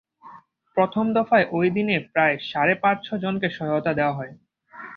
[0.77, 4.33] প্রথম দফায় ওই দিনে প্রায় সাড়ে পাঁচ শ জনকে সহায়তা দেওয়া হয়।